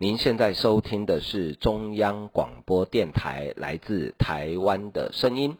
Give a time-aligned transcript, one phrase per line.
[0.00, 5.56] 您现在收听的是中央广播电台来自台湾的声音。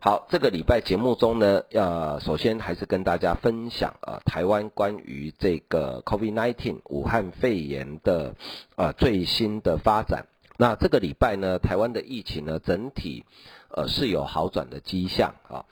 [0.00, 8.34] 好，这个礼拜节目中呢，呃，首先还是跟大家分享呃，台湾关于这个 COVID-19 武汉肺炎的
[8.74, 10.26] 呃最新的发展。
[10.56, 13.24] 那这个礼拜呢，台湾的疫情呢，整体
[13.68, 15.64] 呃是有好转的迹象啊。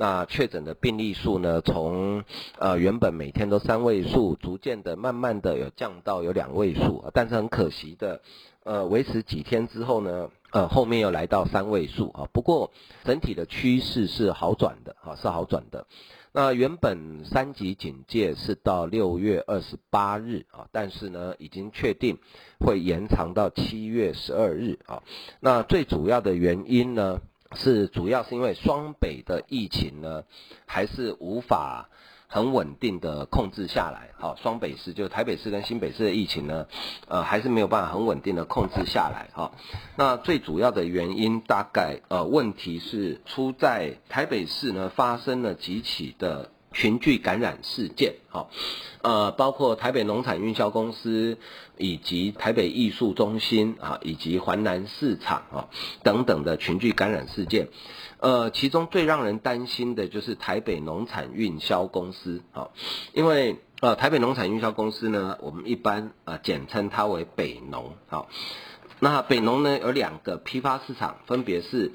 [0.00, 2.24] 那确诊的病例数呢，从
[2.58, 8.22] 呃原本每天都三位数，逐渐的、慢慢的有降到有两位数，但是很可惜的，
[8.64, 12.26] 呃，维持几天之后呢，呃，后面又来到三位数啊。
[12.32, 12.70] 不过
[13.04, 15.86] 整体的趋势是好转的，啊，是好转的。
[16.32, 22.16] 那原本三级警戒是到六月二十八日啊，但是呢，已经确定
[22.58, 25.02] 会延长到七月十二日啊。
[25.40, 27.20] 那最主要的原因呢，
[27.56, 30.24] 是主要是因为双北的疫情呢，
[30.66, 31.88] 还是无法
[32.28, 34.10] 很稳定的控制下来。
[34.18, 36.66] 好，双北市就台北市跟新北市的疫情呢，
[37.08, 39.28] 呃，还是没有办法很稳定的控制下来。
[39.34, 39.52] 哈，
[39.96, 46.50] 那最主要的原因大概呃，问题是出在台北市呢，发生了几起的。
[46.72, 48.48] 群聚感染事件，好，
[49.02, 51.36] 呃，包括台北农产运销公司，
[51.76, 55.68] 以及台北艺术中心啊，以及环南市场啊
[56.04, 57.68] 等等的群聚感染事件，
[58.18, 62.72] 呃，其中最让人担心的就是台北农产运销公司，好，
[63.12, 68.28] 因为呃，台北农产运销公司呢，我们一般呃简称它为北农，好，
[69.00, 71.90] 那北农呢有两个批发市场，分别是。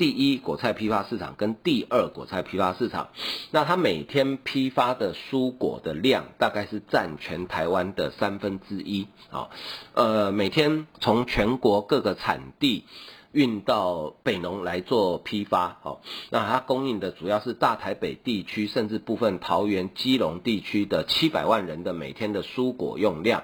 [0.00, 3.10] 第一果菜批发市场跟第二果菜批发市场，
[3.52, 9.08] 那它每天批发的蔬果的量大概是占全台湾的三分之一。
[9.30, 9.50] 啊，
[9.92, 12.86] 呃，每天从全国各个产地
[13.32, 16.00] 运到北农来做批发，好，
[16.30, 23.42] 那它供应的主要是大台北地区，甚至部分桃园、基隆地区的七百万人的每天的蔬果用量。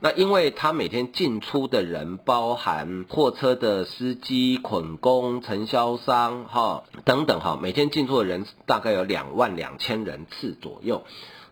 [0.00, 11.04] 那因为他每天进出的人，包含货车的司机、捆工、承销商，哈等等，哈，每天进出的人大概有两万两千人次左右，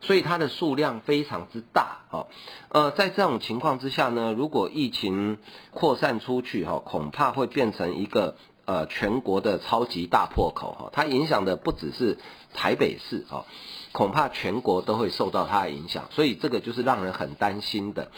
[0.02, 2.26] 所以它的数量非常之大，哈，
[2.68, 5.38] 呃，在这种情况之下呢，如果疫情
[5.70, 12.18] 扩散出去，哈，恐怕会变成一个呃全国的超级大破口，哈，它影响的不只是
[12.52, 13.44] 台北市，哦。
[13.92, 18.10] 恐怕全国都会受到它的影响，所以这个就是让人很担心的。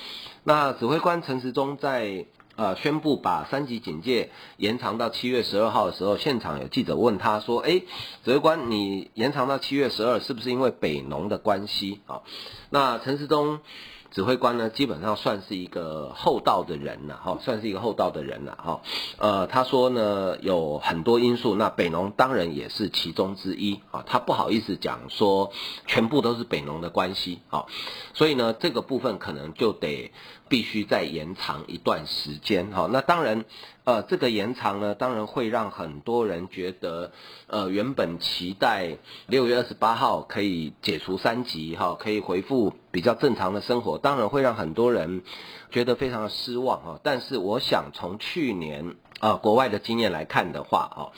[0.42, 2.24] 那指挥官陈时中在
[2.56, 7.80] 呃宣布把三级警戒延长到七月十二号的时候，现场有记者问他说：“诶，
[8.24, 12.22] 指挥官，你延长到七月十二，是不是因为北农的关系？”啊，
[12.70, 13.60] 那陈时中。
[14.10, 18.80] 指挥官呢，基本上算是一个厚道的人了，哈，算是一个厚道的人了，哈。
[19.18, 25.52] 呃，他说呢，有很多因素，那北农当然也是其中之一，啊，他不好意思讲说
[25.86, 27.66] 全部都是北农的关系，啊，
[28.14, 30.12] 所以呢，这个部分可能就得
[30.48, 32.88] 必须再延长一段时间，哈。
[32.90, 33.44] 那当然。
[33.86, 37.12] 呃，这个延长呢，当然会让很多人觉得，
[37.46, 45.20] 呃，原本期待六月二十八号可以解除三级，哈，可以回复比较正常的生活，当然会让很多人
[45.70, 47.00] 觉得非常的失望，啊。
[47.02, 51.12] 但是我想从去年啊国外的经验来看的话，啊，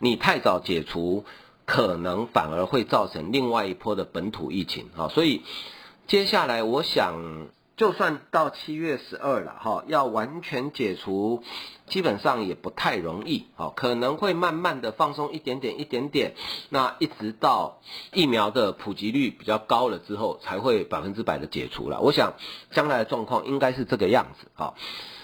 [0.00, 1.24] 你太早解除，
[1.66, 5.06] 可能反而会造成另外一波的本土疫情，啊。
[5.06, 5.42] 所以
[6.08, 7.14] 接下来我想。
[7.80, 11.42] 就算到七月十二了哈，要完全解除，
[11.86, 16.34] 基本上也不太容易，好，可能会慢慢的放松一点点，一点点，
[16.68, 17.80] 那一直到
[18.12, 22.02] 疫苗的普及率比较高了之后，才会百分之百的解除了。
[22.02, 22.34] 我想
[22.70, 24.74] 将来的状况应该是这个样子，好，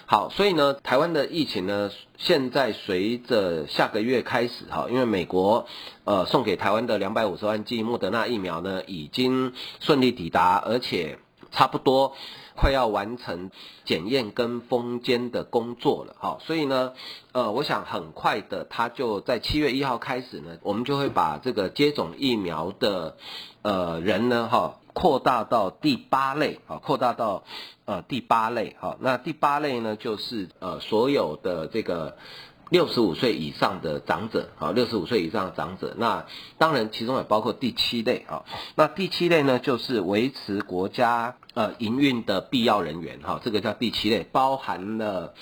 [0.07, 5.67] 好，所以呢，台湾的疫情呢，现在随着下个月开始哈，因为美国
[6.05, 11.19] 呃送给台湾的两百五十万剂莫德纳疫苗呢，已经顺利抵达，而且
[11.51, 12.15] 差不多。
[12.57, 13.51] 快要完成
[13.85, 16.93] 检验跟封监的工作了，哈，所以呢，
[17.31, 23.15] 呃，我想很快的，他就在七月一号开始呢，我们就会把这个接种疫苗的，
[23.61, 27.43] 呃，人呢，哈，扩大到第八类，啊，扩大到
[27.85, 32.17] 呃第八类，哈，那第八类呢，就是呃所有的这个。
[32.69, 36.25] 六十五岁以上的长者，啊，六十五岁以上的长者，那
[36.57, 38.43] 当然其中也包括第七类，啊，
[38.75, 45.33] 那第七类呢，就是维持国家呃营运的必要人员，哈，这个叫第七类，包含了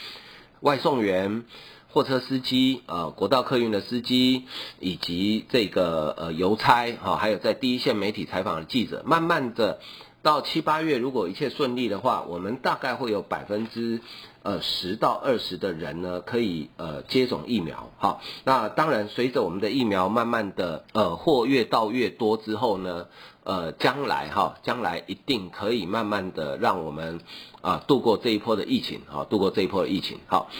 [0.59, 1.45] 外送员、
[1.89, 4.43] 货车司机、呃，国道客运的司机，
[4.79, 9.79] 以及这个呃邮差哈，还有在第一线媒体采访的记者，慢慢的
[10.21, 14.01] 到七八月，如果一切顺利的话，我们大概会有百分之。
[14.45, 23.07] 呃，十到二十的人呢，可以呃接种疫苗，好，那当然随着我们的疫苗慢慢的呃货越到越多之后呢，
[23.43, 27.21] 呃将来哈，将来一定可以慢慢的让我们
[27.61, 30.51] 啊度过这一波的疫情，哈，度过这一波的疫情，好，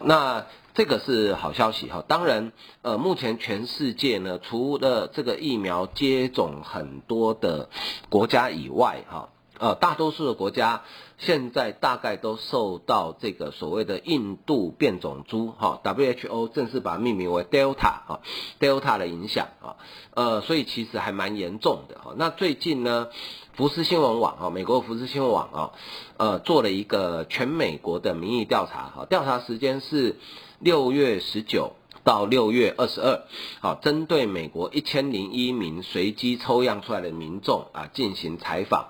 [0.00, 0.44] 那
[0.74, 2.52] 这个是好消息哈，当然
[2.82, 7.70] 呃目前全世界呢，除了这个疫苗接种很多的
[8.10, 9.30] 国家以外，哈。
[9.60, 10.82] 呃，大多数的国家
[11.18, 18.20] 现在大概都受到这个所谓的印度变种株哈，WHO 正式把它命名为 Delta 哈
[18.58, 19.76] ，Delta 的影响啊，
[20.14, 22.14] 呃，所以其实还蛮严重的哈。
[22.16, 23.08] 那最近呢，
[23.52, 25.72] 福斯新闻网啊，美国福斯新闻网啊，
[26.16, 30.16] 呃，做了一个全美国的民意调查哈，调查时间是
[30.58, 31.72] 六月十九
[32.02, 33.24] 到六月二十二，
[33.60, 38.88] 好，针对美国一千零一名随机抽样出来的民众啊进行采访。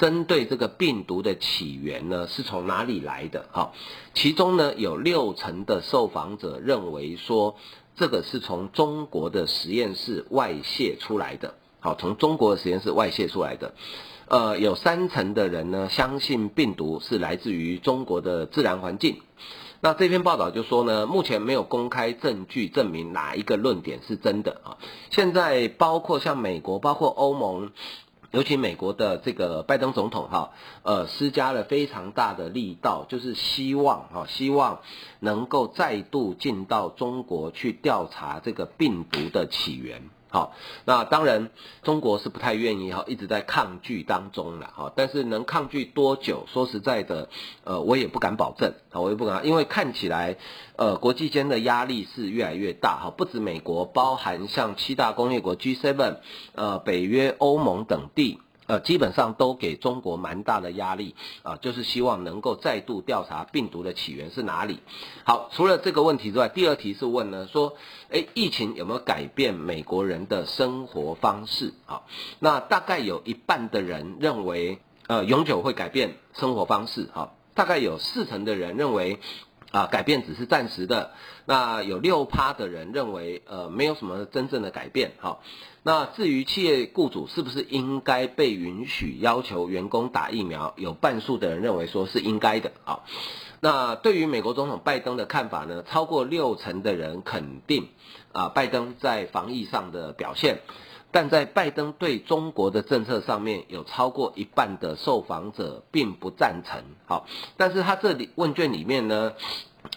[0.00, 3.44] 针对这个病毒的起源呢，是从哪里来的？
[3.52, 3.72] 哈，
[4.14, 7.56] 其中呢有六成的受访者认为说，
[7.96, 11.52] 这个是从中国的实验室外泄出来的。
[11.80, 13.74] 好，从中国的实验室外泄出来的。
[14.28, 19.20] 呃，有三成的人呢相信病毒是来自于中国的自然环境。
[19.82, 24.78] 那这篇报道就说呢，目前没有公开证据证明哪一个论点是真的啊。
[25.10, 27.70] 现在包括像美国，包括欧盟。
[28.30, 34.80] 尤其美国的这个拜登总统哈，呃，施加了非常大的力道，就是希望哈，希望
[35.18, 40.10] 能够再度进到中国去调查这个病毒的起源。
[40.30, 40.54] 好，
[40.84, 41.50] 那当然
[41.82, 44.92] 中国是不太愿意哈，一直在抗拒当中了哈。
[44.94, 46.46] 但是能抗拒多久？
[46.52, 47.28] 说实在的，
[47.64, 50.36] 呃，我也不敢保证啊，我也不敢，因为看起来，
[50.76, 56.18] 呃，国际间的压力是越来越大哈，不止美国，包含像七大工业国 G7，
[56.54, 58.38] 呃，北约、欧盟等地。
[58.70, 64.78] 呃，基本上都给中国蛮大的压力啊，就是希望能够再度调查病毒的起源是哪里。
[65.24, 67.74] 好，除了这个问题之外，第二题是问呢，说，
[68.10, 71.74] 诶，疫情有没有改变美国人的生活方式？
[71.86, 72.02] 啊，
[72.38, 74.78] 那大概有一半的人认为，
[75.08, 77.08] 呃，永久会改变生活方式。
[77.12, 79.18] 好，大概有四成的人认为。
[79.70, 81.12] 啊，改变只是暂时的。
[81.46, 85.12] 那有六趴的人认为，呃，没有什么真正的改变。
[85.18, 85.42] 好，
[85.82, 92.72] 那至于企业雇主是不是应该被允许要求员工打疫苗，有半数的人认为说是应该的。
[92.84, 93.04] 好，
[93.60, 95.82] 那对于美国总统拜登的看法呢？
[95.82, 97.88] 超过六成的人肯定
[98.32, 100.60] 啊，拜登在防疫上的表现。
[101.12, 106.82] 但在拜登对中国的政策上面，有超过一半的受访者并不赞成。
[107.06, 107.26] 好，
[107.56, 109.32] 但是他这里问卷里面呢，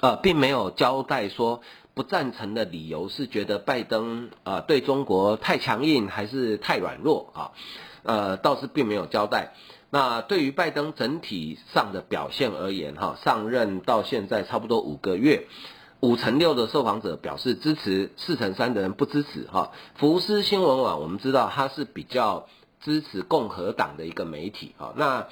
[0.01, 1.61] 呃，并没有交代说
[1.93, 7.51] 不赞成的理由是觉得拜登呃对中国太强硬还是太软弱啊？
[8.03, 9.53] 呃，倒是并没有交代。
[9.89, 15.45] 那对于拜登整体上的表现而言，哈，上任到现在差不多五个月。
[16.03, 19.47] 五成六的受访者表示支持，四成三的人不支持。
[19.49, 22.47] 哈，福斯新闻网我们知道它是比较
[22.81, 24.75] 支持共和党的一个媒体。
[24.77, 25.27] 哈，那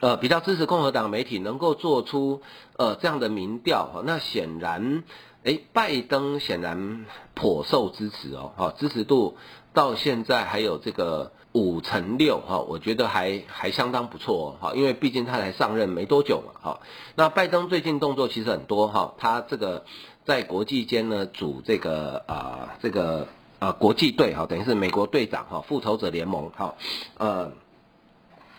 [0.00, 2.42] 呃比较支持共和党媒体能够做出
[2.76, 5.04] 呃这样的民调，哈，那显然，
[5.44, 7.06] 诶，拜登显然
[7.36, 9.36] 颇受支持哦，哈，支持度
[9.72, 11.30] 到现在还有这个。
[11.60, 16.80] 五乘六哈，我觉得还还相当不错哦哈，因为毕竟他才上任没多久嘛哈。
[17.14, 19.84] 那拜登最近动作其实很多哈，他这个
[20.24, 26.74] 在国际间呢组这个啊这个呃国际队哈，等于是美国队长哈，复仇者联盟哈，
[27.16, 27.52] 呃，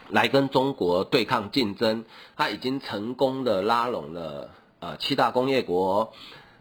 [0.09, 6.13] 来跟中国对抗竞争，他已经成功的拉拢了呃七大工业国、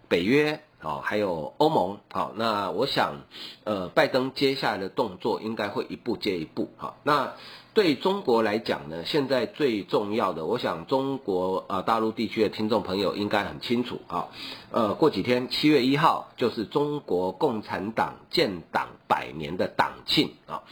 [0.09, 0.61] 北约。
[0.81, 3.23] 好，还有欧盟，好，那我想，
[3.65, 7.33] 呃，拜登接下来的动作应该会一步接一步，好，那
[7.75, 14.29] 对中国来讲呢，现在最重要的，我想中国、呃、大陆地区的听众朋友应该很清楚，啊，
[14.71, 20.63] 呃，过几天七月一号就是中国共产党建党百年的党庆啊。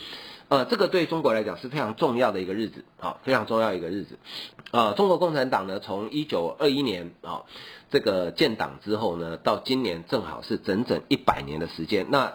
[0.49, 4.17] 呃，这个对中国来讲是非常重要的一个日子，啊，非常重要一个日子。
[4.71, 7.43] 呃，中国共产党呢，从一九二一年啊，
[7.91, 12.07] 这个建党之后呢，到今年正好是整整一百年的时间。
[12.11, 12.35] 那，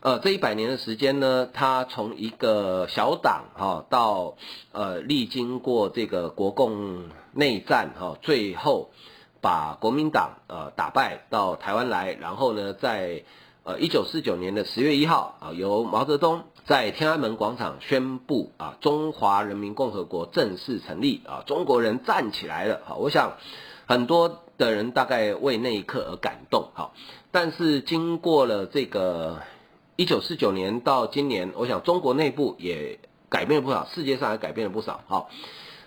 [0.00, 4.36] 呃，这一百年的时间呢，它从一个小党哈，到
[4.72, 8.90] 呃历经过这个国共内战哈，最后
[9.42, 13.22] 把国民党呃打败到台湾来，然后呢，在
[13.64, 16.44] 呃一九四九年的十月一号啊，由毛泽东。
[16.66, 22.80] 在天安门广场宣布啊，中华人民共和国正式成立啊，中国人站起来了。
[22.84, 23.38] 好，我想
[23.86, 26.94] 很多的人大概为那一刻而感动，好，
[27.32, 29.42] 但是经过了这个
[29.96, 35.30] 一九四九年到今年，我想中国内部也改变了不少，世界上也改变了不少，好，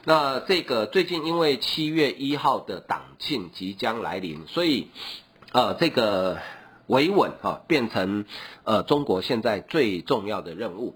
[0.03, 4.89] 那这个最近因为七月一号的党庆即将来临，所以
[5.53, 6.39] 呃这个
[6.87, 8.25] 维稳哈变成
[8.63, 10.95] 呃中国现在最重要的任务。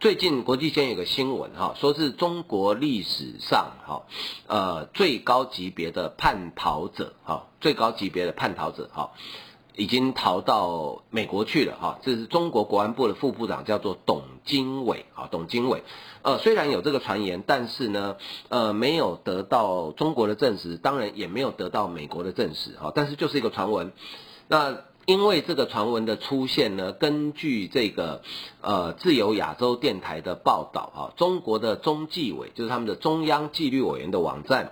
[0.00, 4.02] 最近国际间有个新闻哈，说是中国历史上哈，
[4.46, 9.10] 呃最高级别的叛逃者哈，最高级别的叛逃者哈，
[9.76, 11.98] 已经逃到美国去了哈。
[12.02, 15.82] 这是中国国安部的副部长叫做董经纬啊，董经纬。
[16.22, 18.16] 呃，虽然有这个传言，但是呢，
[18.48, 22.90] 呃，没有得到中国的证实，当然也没有得到美国的证实哈。
[22.94, 23.92] 但是就是一个传闻，
[24.48, 24.78] 那。
[25.10, 28.22] 因为这个传闻的出现呢，根据这个
[28.60, 34.70] 呃自由亚洲电台的报道啊，中国的中纪委就是他们的中央纪律委员的网站，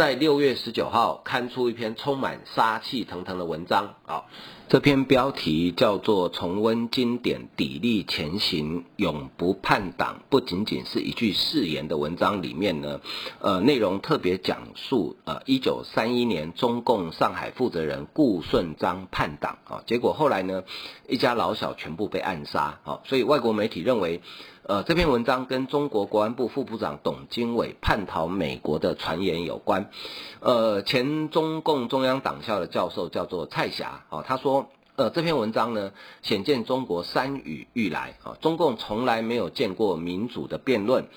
[0.00, 4.24] 在六月十九号刊出一篇充满杀气腾腾的文章啊。
[4.66, 13.02] 这篇标题叫做“重温经典，砥砺前行，永不叛党”，不仅仅是一句誓言的文章里面呢，
[13.40, 20.64] 呃，内容特别讲述呃，一九三一年中共上海负责人顾顺章叛党啊，结果后来呢，
[21.10, 24.22] 一家老小全部被暗杀啊，所以外国媒体认为。
[24.70, 29.90] 呃，这篇文章跟中国国安部副部长董经纬叛逃美国的传言有关。
[30.38, 35.90] 呃，前中共中央党校的教授叫做蔡霞啊，他说，呃，这篇文章呢，
[36.22, 41.08] 显见中国山雨欲来啊，中共从来没有见过民主的辩论，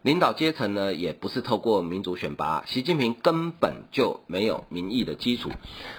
[0.00, 5.50] 领导阶层呢也不是透过民主选拔，习近平根本就没有民意的基础，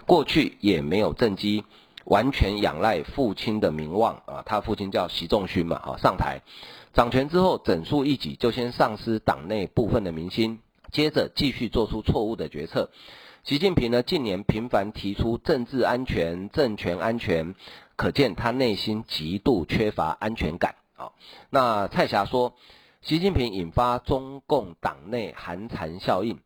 [0.07, 1.63] 过去也没有政绩，
[2.05, 6.41] 完全仰赖父亲的名望啊，他父亲叫习仲勋嘛，啊，上台。
[6.97, 10.57] 掌权之后，整肃一己，就先丧失党内部分的民心，
[10.91, 12.89] 接着继续做出错误的决策。
[13.43, 17.53] 习近平呢，近年频繁提出政治安全、政权安全，
[17.97, 20.73] 可见他内心极度缺乏安全感。
[20.95, 21.11] 啊，
[21.51, 22.55] 那蔡霞说，
[23.03, 26.39] 习近平引发中共党内寒蝉效应，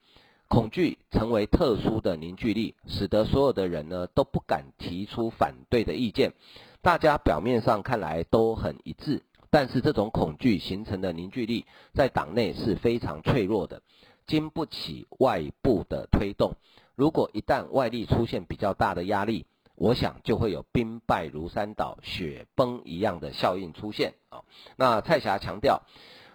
[0.50, 6.34] 恐惧成为特殊的凝聚力，使得所有的人呢都不敢提出反对的意见，
[6.82, 9.22] 大家表面上看来都很一致。
[9.52, 13.82] 但是这种恐惧形成的凝聚力，在党内是非常脆弱的，
[14.26, 16.54] 经不起外部的推动。
[16.96, 24.42] 如果一旦外力出现比较大的压力，我想就会有兵败如山倒、雪崩一样的效应出现啊。
[24.78, 25.82] 那蔡霞强调，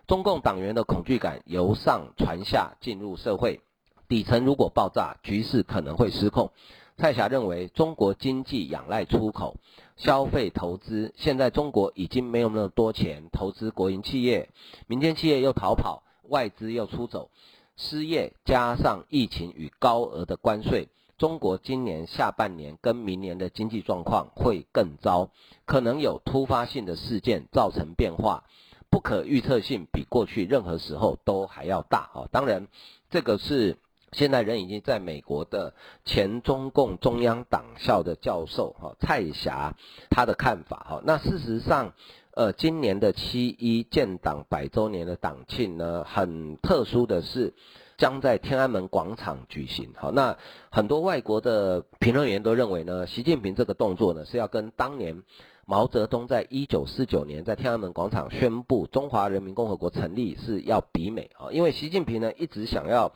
[0.06, 3.60] 中共党员的恐惧感由上传下进入社会，
[4.08, 6.52] 底层如果爆炸，局势可能会失控。
[6.98, 9.58] 蔡霞认为，中国经济仰赖出口、
[9.96, 14.48] 消费、投资，现在中国已经没有那么多钱投资国营企业，
[14.86, 17.28] 民间企业又逃跑，外资又出走，
[17.76, 20.88] 失业加上疫情与高额的关税，
[21.18, 25.28] 中国今年下半年跟明年的经济状况会更糟，
[25.66, 28.44] 可能有突发性的事件造成变化，
[28.88, 32.28] 不可预测性比过去任何时候都还要大啊！
[32.32, 32.68] 当然，
[33.10, 33.76] 这个是。
[34.16, 35.74] 现在人已经在美国的
[36.06, 39.76] 前中共中央党校的教授哈蔡霞
[40.08, 41.92] 他的看法哈，那事实上，
[42.30, 47.52] 呃，今年的七一建党百周年的党庆呢，很特殊的是
[47.98, 49.92] 将在天安门广场举行。
[49.94, 50.38] 好，那
[50.70, 55.24] 很多外国的评论员都认为呢，习近平这个动作呢是要跟当年
[55.66, 63.12] 毛泽东在一九四九年在天安门广场宣布中华人民共和国成立是要比美啊，因为习近平呢一直想要。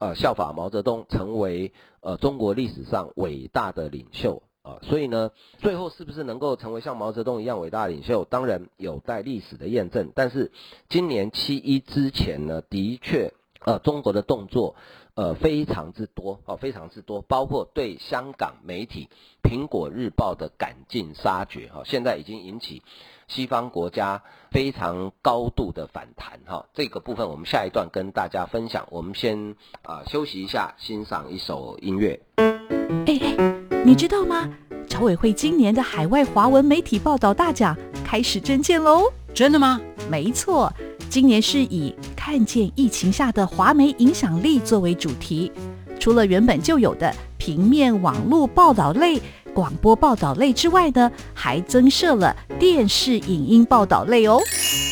[0.00, 10.10] 呃，效法毛泽东，成为呃中国历史上伟大的领袖啊，呃，所以呢，最后是不是能够成为像毛泽东一样伟大的领袖，当然有待历史的验证。
[10.14, 10.50] 但是
[10.88, 13.32] 今年七一之前呢，的确，
[13.64, 14.74] 呃，中国的动作。
[15.20, 19.06] 呃，非常之多哦，非常之多，包括对香港媒体
[19.46, 22.82] 《苹果日报》的赶尽杀绝哈，现在已经引起
[23.28, 26.64] 西方国家非常高度的反弹哈。
[26.72, 28.88] 这个部分我们下一段跟大家分享。
[28.88, 29.50] 我们先
[29.82, 32.18] 啊、呃、休息一下，欣赏一首音乐。
[32.36, 33.36] 哎哎，
[33.84, 34.48] 你知道吗？
[34.88, 39.12] 侨委会今年的海外华文媒体报道大奖开始征件喽！
[39.34, 39.78] 真的吗？
[40.10, 40.72] 没错。
[41.10, 45.50] 今年是以看见疫情下的华媒影响力作为主题，
[45.98, 49.20] 除了原本就有的平面网络报道类、
[49.52, 54.38] 广播报道类之外呢，还增设了电视影音报道类哦。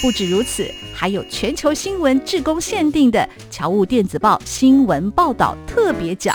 [0.02, 6.34] 不止如此，还有全球新闻志工限定的侨务电子报新闻报道特别奖。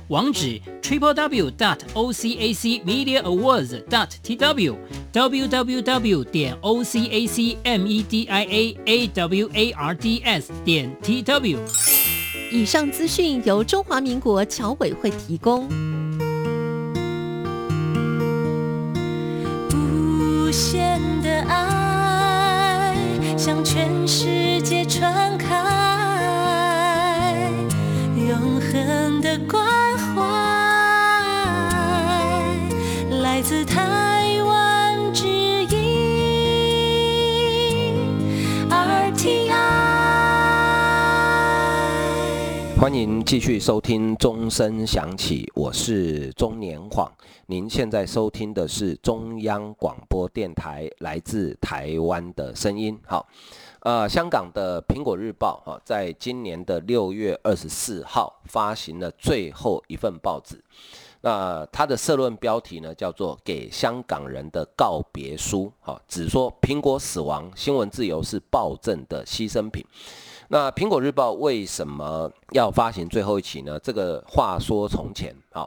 [0.11, 4.75] 网址 triple w dot o c a c media awards dot t w
[5.13, 9.49] w w w 点 o c a c m e d i a a w
[9.53, 11.57] a r d s 点 t w。
[12.51, 15.69] 以上资讯由中华民国侨委会提供。
[19.73, 22.93] 无限的爱
[23.37, 25.55] 向全世界传开，
[28.17, 29.90] 永恒的关
[33.41, 35.25] 来自台湾之
[35.63, 35.73] 音
[38.69, 39.49] 而 t。
[42.79, 47.11] 欢迎继续收听钟声响起，我是钟年晃。
[47.47, 52.95] 您现在收听的是中央广播电台来自台湾的声音。
[53.07, 53.27] 好，
[53.79, 60.63] 呃，香港的苹果日报哈，在今年的六月二十四号发行了最后一份报纸。
[61.21, 65.71] 那他的社论标题呢，叫做《给香港人的告别书》。
[65.85, 69.85] 哈，只说苹果死亡，新闻自由是暴政的牺牲品。
[70.47, 73.79] 那苹果日报为什么要发行最后一期呢？
[73.79, 75.65] 这个话说从前啊，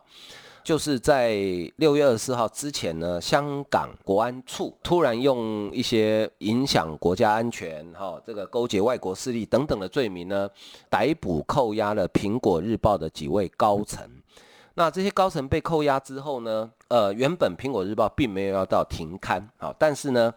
[0.62, 1.36] 就是在
[1.76, 10.50] 六月二十四号之前呢，香港国安处突然用一些影响国家安全、哈这个勾结外国势力等等的罪名呢，
[10.90, 14.06] 逮捕扣押了苹果日报的几位高层。
[14.74, 20.32] 那这些高层被扣押之后呢，呃，原本苹果日报并没有要到停刊啊，但是呢，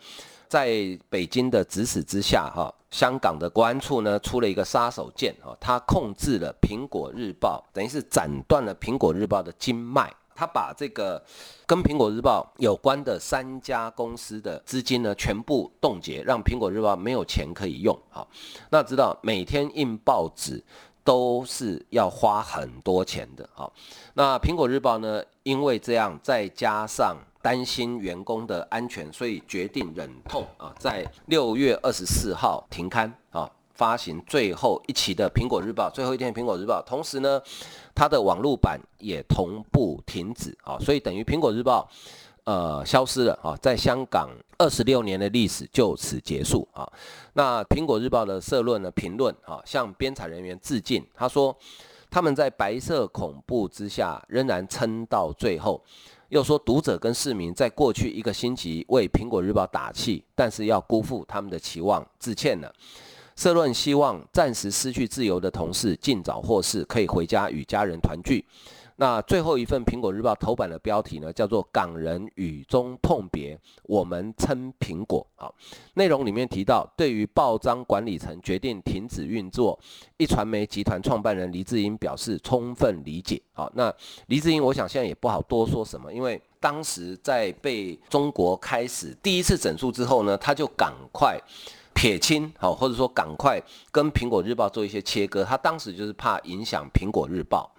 [0.48, 0.70] 在
[1.10, 2.74] 北京的指使之下，哈。
[2.89, 10.10] 香港的国安处呢，出了一个杀手锏哈，他控制了苹果日报，等于是斩断了苹果日报的经脉。
[10.34, 11.22] 他把这个
[11.65, 17.93] 跟苹果日报有关的三家公司的资金呢，全部冻结，让苹果日报没有钱可以用。
[18.10, 18.26] 好，
[18.69, 20.63] 那知道每天印报纸
[21.08, 23.48] 都是要花很多钱的。
[23.54, 23.72] 好，
[24.15, 27.15] 那苹果日报呢，因为这样，再加上。
[27.39, 37.41] 担心员工的安全，所以决定忍痛啊，在六月二十四号停刊啊，发行最后一期的《苹果日报》，最后一天《苹果日报》，同时呢，
[37.96, 41.88] 它的网络版也同步停止啊，所以等于《苹果日报》
[42.47, 46.89] 呃消失了啊，在香港二十六年的历史就此结束啊。
[47.33, 51.53] 那《苹果日报》的社论呢，评论啊，向编采人员致敬，他说
[52.10, 55.83] 他们在白色恐怖之下仍然撑到最后。
[56.29, 62.73] 又说，读者跟市民在过去一个星期为《苹果日报》打气，但是要辜负他们的期望，致歉了。
[63.36, 68.45] 社论希望暂时失去自由的同事尽早获释，可以回家与家人团聚。
[68.99, 75.25] 那最后一份《苹果日报》头版的标题呢，叫做“港人雨中痛别，我们称苹果”。
[75.38, 75.53] 好，
[75.93, 79.79] 内容里面提到，对于报章管理层决定停止运作，
[80.17, 83.39] 一传媒集团创办人黎智英表示充分理解。
[83.53, 83.93] 好，那
[84.27, 91.39] 黎智英，我想现在也不好多说什么，因为当时在被中国开始第一次整肃之后呢，他就赶快
[91.93, 97.71] 撇清，好，或者说赶快跟《苹果日报》做一些切割，他当时就是怕影响《苹果日报》。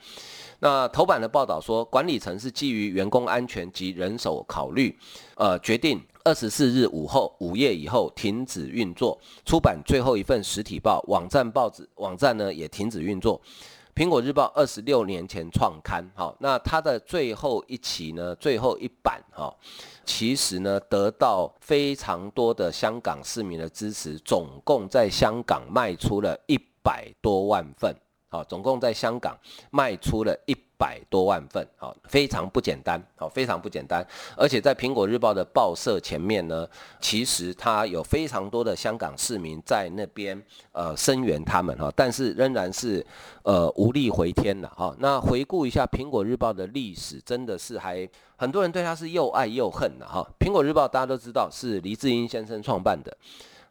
[0.61, 4.97] 那头版的报道说，管理层是基于员工安全及人手考虑，
[5.37, 13.41] 呃，决定二十四日午后午夜以后停止运作，出版最后一份实体报，网站报纸网站呢也停止运作。
[13.95, 19.53] 苹果日报二十六年前创刊，好，那它的最后一期呢，最后一版哈，
[20.05, 27.93] 其实呢得到非常多的香港市民的支持，总共在香港卖出了一百多万份。
[28.31, 29.37] 好，总共在香港
[29.71, 34.07] 卖出了一百多万份，好，非常不简单，好，非常不简单。
[34.37, 36.69] 而且在苹果日报的报社前面呢，
[37.01, 40.41] 其实它有非常多的香港市民在那边
[40.73, 43.05] 呃声援他们哈，但是仍然是
[43.43, 44.95] 呃无力回天了哈。
[44.99, 50.25] 那回顾一下苹果日报的历史，真的是还很多人对它是又爱又恨的哈。
[50.39, 53.17] 苹果日报大家都知道是黎智英先生创办的，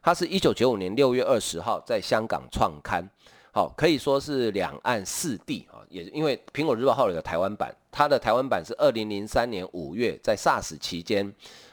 [0.02, 3.08] 他是一九九五年六月二十号在香港创刊。
[3.52, 11.32] 好，可以说是两岸四地啊，也因为苹果日报号有个台湾版，它的台湾版是二零零三年五月在 SARS 期间，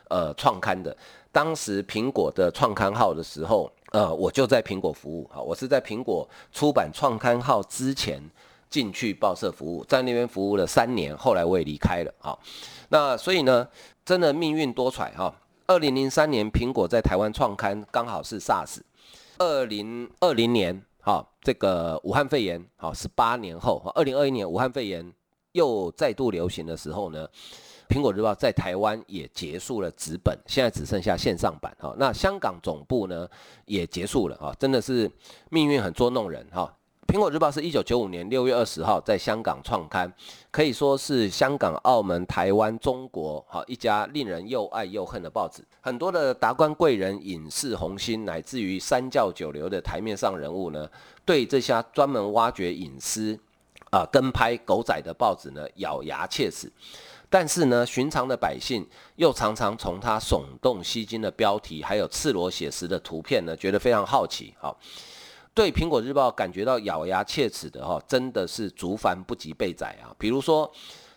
[0.09, 0.95] 呃创刊的。
[1.31, 8.21] 当时苹果的创刊号的时候，呃，我就在苹果服务，好，我是在苹果出版创刊号之前
[8.69, 12.39] 进去报社服务，在那边服务了三年，后来我也离开了，好，
[12.87, 13.67] 那所以呢，
[14.05, 15.35] 真的命运多舛哈。
[15.67, 18.77] 二零零三年苹果在台湾创刊刚好是 SARS。
[19.39, 25.13] 二零二零年，好，这个武汉肺炎，好，十八年后，二零二一年武汉肺炎
[25.51, 27.29] 又再度流行的时候呢，
[27.87, 33.29] 苹果日报在台湾也结束了纸本，现在只剩下线上版，哈，那香港总部呢
[33.65, 35.07] 也结束了，哈，真的是
[35.51, 36.75] 命运很捉弄人，哈。
[37.07, 40.11] 苹果日报是一九九五年六月二十号在香港创刊，
[40.51, 45.63] 可以说是香港、澳门、台湾、中国哈一家令人又爱又恨的报纸。
[45.79, 50.89] 很多的达官贵人、影视红星，乃至于三教九流的台面上人物呢，
[51.23, 53.39] 对这些专门挖掘隐私、
[53.91, 56.69] 啊、跟拍狗仔的报纸呢，咬牙切齿。
[57.29, 64.53] 但是呢，寻常的百姓又常常从他耸动吸睛的标题，还有赤裸写实的图片呢，觉得非常好奇。
[64.59, 64.77] 好。
[65.55, 70.11] 对苹果日报感觉到咬牙切齿的哈，真的是竹繁不及被宰啊。
[70.19, 70.69] 比如说，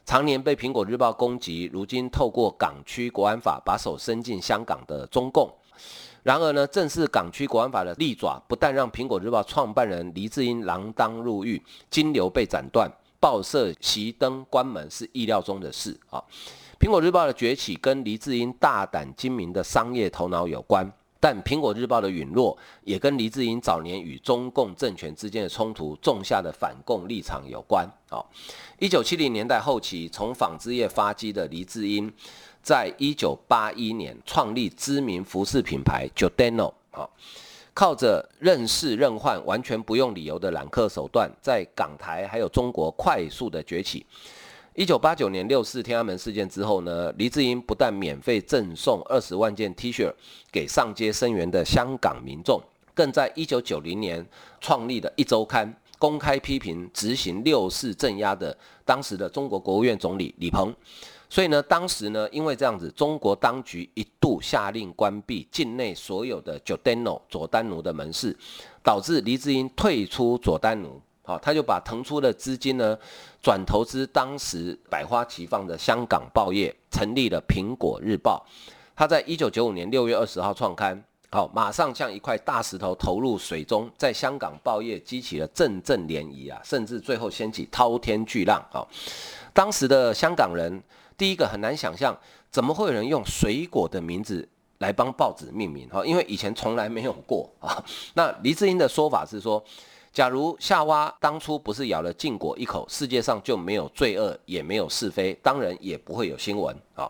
[0.07, 5.53] 常年被苹果日报攻击，如今透过港区国安法把手伸进香港的中共。
[6.23, 16.23] 然而呢，正是港区国安法的利爪，不但让苹果日报创办人黎智英锒铛入狱，金流被斩断，报社熄灯关门是意料中的事啊。
[16.79, 20.89] 苹果日报的崛起跟黎智英大胆精明的商业头脑有关。
[21.21, 27.85] 但苹果日报的陨落，也跟黎智英早年与中共政权之间的冲突种下的反共立场有关。
[28.09, 28.25] 啊，
[28.79, 32.13] 一九七零年代后期，从纺织业发迹的黎智英，
[32.63, 37.09] 在一九八一年创立知名服饰品牌 Jordano 啊，
[37.75, 44.07] 靠着任势任换、完全不用理由的揽客手段，在港台还有中国快速的崛起。
[44.79, 50.09] 一九八九年六四天安门事件之后呢，黎智英不但免费赠送二十万件 T 恤
[50.53, 52.63] 给上街声援的香港民众，
[52.95, 54.25] 更在一九九零年
[54.61, 60.73] 创立的一周刊公开批评执行六四镇压的当时的中国国务院总理李鹏。
[61.29, 68.37] 所以呢，当时呢，因为这样子，中国当局一度下令关闭境内所有的 Giordano 佐丹奴的门市，
[68.85, 71.01] 导致黎智英退出佐丹奴。
[71.29, 72.99] 好，他就把腾出的资金呢，
[73.43, 78.43] 转投资当时百花齐放的香港报业，成立了《苹果日报》。
[78.97, 88.65] 他在一九九五年六月二十号创刊，好，马上像一块大石头投入水中，在香港报业激起了阵阵涟漪啊，甚至最后掀起滔天巨浪。
[88.73, 88.89] 好，
[89.53, 90.83] 当时的香港人
[91.19, 92.17] 第一个很难想象，
[92.51, 95.87] 怎么会有人用水果的名字来帮报纸命名？
[95.91, 97.85] 哈，因为以前从来没有过啊。
[98.15, 99.63] 那黎智英的说法是说。
[100.19, 107.09] 假如夏娃当初不是咬了禁果一口，世界上就没有罪恶，也没有是非，当然也不会有新闻啊。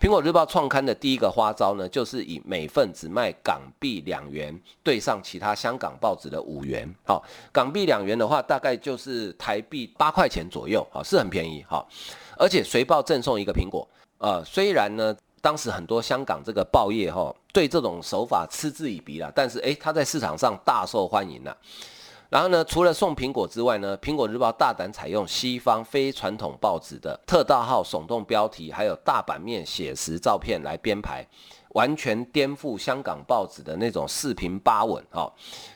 [0.00, 6.92] 苹果日报创刊的第一个花招呢，就是以每份只卖港币两元对上其他香港报纸的五元。
[7.06, 11.64] 好，港币两元的话，大概就是台币八块钱左右，好，是很便宜。
[11.68, 11.88] 好，
[12.36, 13.86] 而且随报赠送一个苹果。
[14.18, 21.56] 呃，虽然呢，当时很多香港这个报业哈，对这种手法嗤之以鼻了，但是诶，它在市场上大受欢迎了。
[22.30, 31.26] 然后呢，除了送苹果之外呢，苹果日报大胆采用西方非传统报纸的特大号耸动标题，还有大版面写实照片来编排，
[31.70, 35.30] 完全颠覆香港报纸的那种四平八稳哦，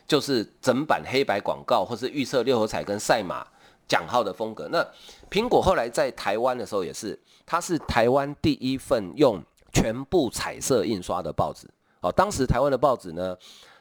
[0.07, 3.45] 就是整版黑白广告或是预测六合彩跟赛马
[3.89, 4.69] 奖号的风格。
[4.71, 4.87] 那
[5.29, 11.69] 苹果后来在台湾的时候也是，它是台湾第一份用全部彩色印刷的报纸
[12.01, 12.13] 哦。
[12.13, 13.37] 当时台湾的报纸呢，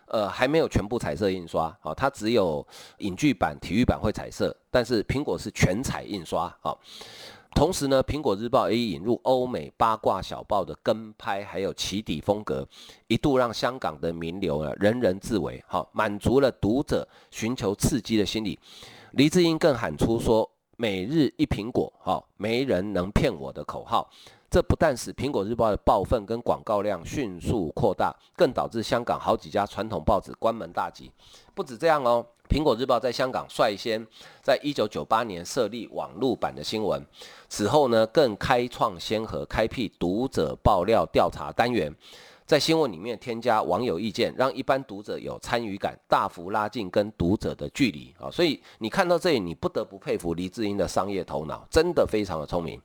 [0.07, 2.65] 呃，还没有全部彩色印刷，好，它只有
[2.99, 6.79] 影剧版、体育版会彩色，但是苹果是全彩印刷，好。
[7.55, 12.67] 同时呢，苹果日报也引入欧美八卦小报的跟拍还有起底风格，
[13.05, 18.57] 一度让香港的名流呢人人自危，好，满足了读者寻求刺激的心理。
[19.11, 24.09] 黎智英更喊出说“每日一苹果”，好，没人能骗我的口号。
[24.53, 31.11] 这不但使苹果日报的报份跟广告量迅速扩大，更导致香港好几家传统报纸关门大吉。
[31.55, 34.05] 不止这样哦，苹果日报在香港率先
[34.43, 37.03] 在一九九八年设立网络版的新闻，
[37.49, 41.91] 此后呢更开创先河，开辟读者爆料调查单元，
[42.45, 48.29] 在新闻里面添加网友意见，让一般读者有参与感，大幅拉近跟读者的距离啊。
[48.29, 52.79] 所以你看到这里，你不得不佩服黎智英的商业头脑，真的非常的聪明。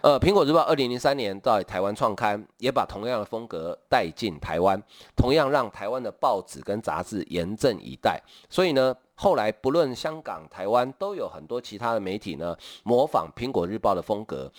[0.00, 4.80] 呃，苹果日报二零零三年在台湾创刊，也把同样的风格带进台湾，
[5.16, 8.22] 同样让台湾的报纸跟杂志严阵以待。
[8.48, 14.50] 所以呢，后来不论香港、台湾，都有很多其他的媒体呢，模仿苹果日报的风格，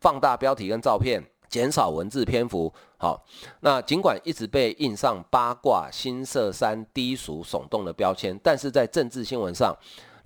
[0.00, 2.72] 放大标题跟照片，减少文字篇幅。
[2.96, 3.24] 好，
[3.60, 9.72] 那尽管一直被印上八卦、新色三、低俗、耸动的标签，但是在政治新闻上，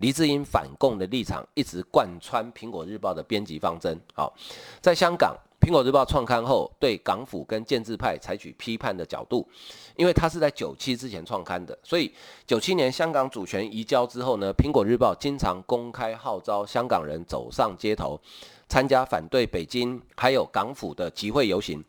[0.02, 3.98] 黎智英反共的立场一直贯穿苹果日报的编辑方针。
[4.14, 4.34] 好，
[4.80, 5.34] 在香港。
[5.60, 9.48] 苹果日报创刊后，对港府跟建制派采取批判的角度，
[9.94, 12.12] 因为它是在九七之前创刊的，所以
[12.44, 18.20] 九七年香港主权移交之后呢，苹果日报经常公开号召香港人走上街头，
[18.68, 21.80] 参加反对北京还有港府的集会游行。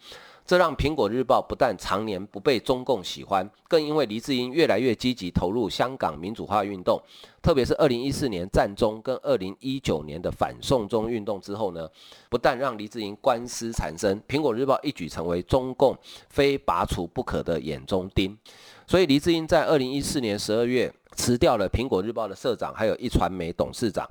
[0.46, 7.02] 这让苹果日报不但常年不被中共喜欢，更因为黎智英越来越积极投入香港民主化运动，
[7.42, 11.90] 特别是二零一四年占中跟二零一九年的反送中运动之后呢，
[12.30, 15.98] 不但让黎智英官司缠身，苹果日报一举成为中共
[16.30, 18.38] 非拔除不可的眼中钉。
[18.86, 24.06] 所以黎智英在二零一四年十二月辞掉了苹果日报的社长，还有一传媒董事长，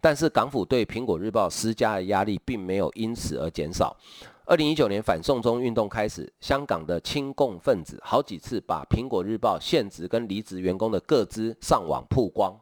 [0.00, 3.96] 但是港府对苹果日报施加的压力并没有因此而减少。
[4.48, 12.56] 二零一九年反送中运动开始，香港的亲共分子好几次把苹果日报现职跟离职员工的各资上网曝光。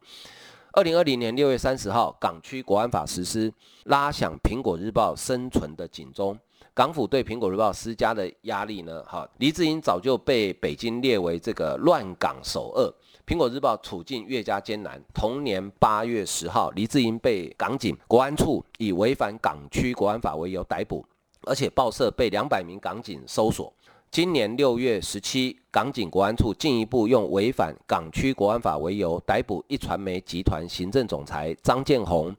[0.72, 3.52] 二零二零年六月三十号，港区国安法实施，
[3.84, 6.34] 拉响苹果日报生存的警钟。
[6.72, 9.04] 港府对苹果日报施加的压力呢？
[9.06, 12.92] 哈，黎智英早就被北京列为这个乱港首恶，
[13.26, 14.98] 苹果日报处境越加艰难。
[15.12, 21.04] 同年八月十号，黎智英被港警国安处以违反港区国安法为由逮捕。
[21.46, 23.72] 而且报社被两百名港警搜索。
[24.10, 32.32] 今年六月十七，港警国安处进一步用违反港区国安法为由，逮捕一传媒集团行政总裁张建宏、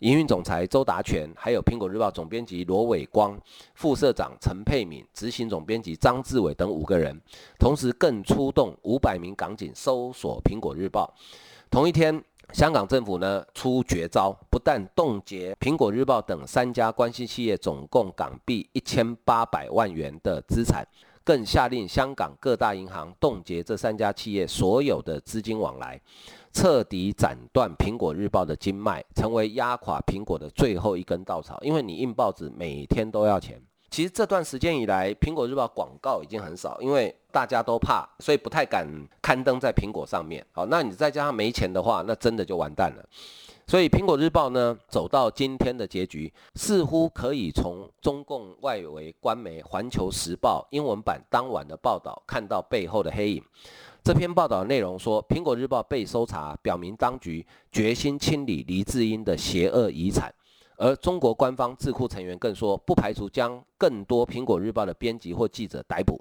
[0.00, 3.38] 营运总裁周达全，还有苹果日报总编辑罗伟光、
[3.76, 7.16] 副社长陈佩敏、执行总编辑张志伟等五个人。
[7.60, 11.14] 同时，更出动五百名港警搜索苹果日报。
[11.70, 12.22] 同一天。
[12.52, 20.84] 香港政府呢出绝招，不但冻结苹果日报等三家关系企业总共港币一千八百万元的资产，
[21.22, 26.00] 更下令香港各大银行冻结这三家企业所有的资金往来，
[26.52, 31.56] 彻底斩断苹果日报的经脉，成为压垮苹果的最后一根稻草。
[31.62, 33.62] 因为你印报纸每天都要钱。
[33.90, 38.86] 其实这段时间以来，苹果日报广告已经很少，因为大家都怕，所以不太敢
[39.20, 40.46] 刊登在苹果上面。
[40.52, 43.04] 好，那你再加上没钱的话，那真的就完蛋了。
[43.66, 53.42] 所以苹果日报呢，走到今天的结局，似乎可以从中共外围官媒《环球时报》英文版当晚的报道看到背后的黑影。
[54.02, 60.32] 这篇报道内容说，苹果日报被搜查，表明当局决心清理黎智英的邪恶遗产。
[60.80, 66.18] 而中国官方智库成员更说，不排除将更多苹果日报的编辑或记者逮捕。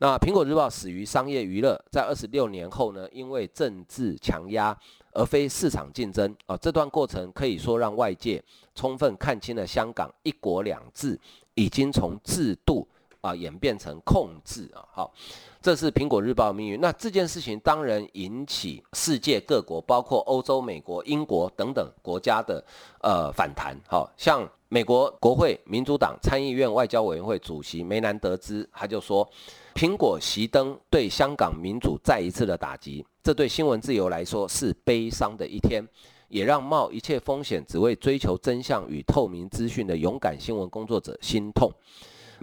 [0.00, 4.76] 那苹果日报始于商业娱乐，在二十六年后呢，因为政治强压
[5.12, 8.42] 而非市场竞争啊，这段过程可以说让外界
[8.74, 11.16] 充分看清了香港一国两制
[11.54, 12.84] 已经从制度
[13.24, 15.14] 啊演变成控制啊，好。
[15.62, 16.78] 这是苹果日报命运。
[16.78, 22.62] 那这件事情当然引起世界各国，包括欧洲、美国、英国等等国家的
[23.00, 23.74] 呃反弹。
[23.88, 29.26] 好像美国国会民主党参议院外交委员会主席梅南德兹，他就说，
[29.74, 35.82] 苹果熄灯对香港民主再一次的打击，这对新闻自由来说是悲伤的一天，
[36.28, 41.72] 也让冒一切风险只为追求真相与透明资讯的勇敢新闻工作者心痛。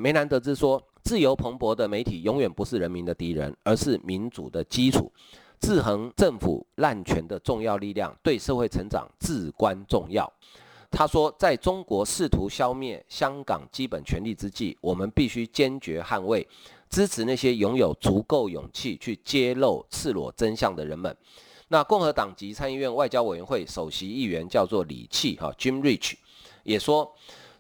[0.02, 0.82] 梅南德兹说。
[1.04, 5.12] 自由蓬勃的媒体永远不是人民的敌人，而是民主的基础。
[5.60, 10.32] 制衡政府滥权的重要力量，对社会成长至关重要。
[10.92, 16.48] 他说，在中国试图消灭香港基本权利之际，我们必须坚决捍卫，
[16.88, 21.18] 支持那些拥有足够勇气去揭露赤裸真相的人们。
[21.70, 26.14] 那共和党籍参议院外交委员会首席议员叫做李契哈 Jim Rich
[26.64, 27.12] 也说，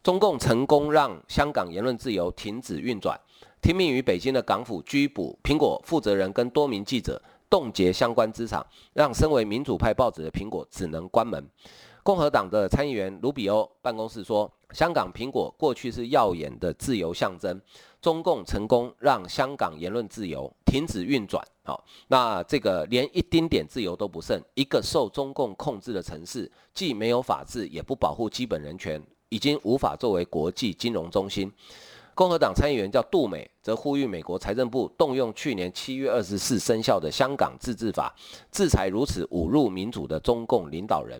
[0.03, 3.19] 中共成功让香港言论自由停止运转。
[3.61, 11.47] 听命于北京的港府拘捕苹果负责人跟多名记者，冻结相关资产，让身为民主派报纸的苹果只能关门。
[12.01, 17.61] 共和党的参议员卢比欧办公室说，香港苹果过去是耀眼的自由象征，
[18.01, 21.45] 中共成功让香港言论自由停止运转。
[21.63, 28.99] 好，那这个连一丁点自由都不剩，一个受中共控制的城市，既没有法治，也不保护基本人权，
[29.31, 31.51] 已经无法作为国际金融中心。
[32.13, 38.13] 共和党参议员叫杜美，则呼吁美国财政部动用去年七月二十四生效的《香港自治法》，
[38.55, 41.19] 制裁如此侮辱民主的中共领导人。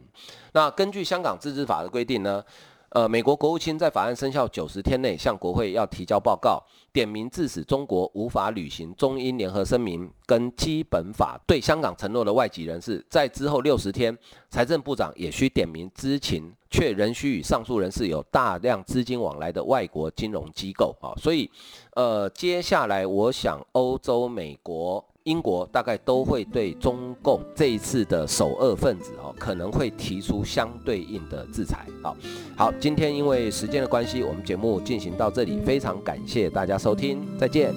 [0.52, 2.44] 那根据《香港自治法》的规定呢，
[2.92, 14.18] 呃，美国国务卿在法案生效九十天内向国会要提交报告，点名致使中国无法履行中英联合声明跟基本法对香港承诺的外籍人士，在之后六十天，
[14.50, 21.16] 财政部长也需点名知情却仍需与上述人士有大量资金往来的外国金融机构啊。
[21.16, 21.50] 所以，
[21.96, 25.06] 呃，接下来我想欧洲、美国。
[25.24, 31.86] 英国大概都会对中共这一次的首恶分子哦，可能会提出相对应的制裁。
[32.02, 32.18] 好，
[32.56, 37.72] 好，今天因为时间的关系，我们节目进行到这里，非常感谢大家收听，再见。